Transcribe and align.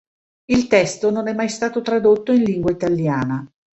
Il 0.45 0.65
testo 0.65 1.11
non 1.11 1.27
è 1.27 1.33
mai 1.35 1.47
stato 1.47 1.83
tradotto 1.83 2.31
in 2.31 2.41
lingua 2.41 2.71
italiana. 2.71 3.47